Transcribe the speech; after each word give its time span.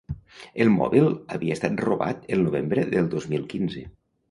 El 0.63 0.71
mòbil 0.77 1.05
havia 1.35 1.57
estat 1.59 1.85
robat 1.89 2.25
el 2.39 2.43
novembre 2.49 2.89
del 2.97 3.13
dos 3.15 3.31
mil 3.37 3.49
quinze. 3.55 3.89